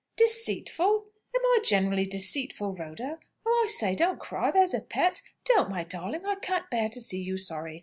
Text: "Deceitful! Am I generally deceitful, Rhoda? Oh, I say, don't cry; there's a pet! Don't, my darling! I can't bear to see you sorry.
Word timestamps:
"Deceitful! 0.15 1.11
Am 1.35 1.41
I 1.45 1.59
generally 1.63 2.07
deceitful, 2.07 2.73
Rhoda? 2.73 3.19
Oh, 3.45 3.61
I 3.63 3.67
say, 3.69 3.93
don't 3.93 4.19
cry; 4.19 4.49
there's 4.49 4.73
a 4.73 4.81
pet! 4.81 5.21
Don't, 5.45 5.69
my 5.69 5.83
darling! 5.83 6.25
I 6.25 6.37
can't 6.41 6.71
bear 6.71 6.89
to 6.89 6.99
see 6.99 7.21
you 7.21 7.37
sorry. 7.37 7.79